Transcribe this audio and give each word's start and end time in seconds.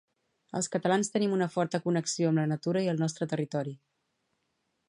Els 0.59 0.69
catalans 0.75 1.11
tenim 1.17 1.35
una 1.35 1.49
forta 1.57 1.81
connexió 1.85 2.31
amb 2.31 2.43
la 2.43 2.49
natura 2.55 2.85
i 2.87 2.91
el 2.95 3.01
nostre 3.07 3.29
territori. 3.35 3.79